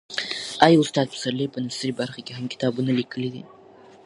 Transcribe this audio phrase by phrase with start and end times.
[0.65, 3.43] آیا استاد پسرلی په نثري برخه کې هم کتابونه لیکلي دي؟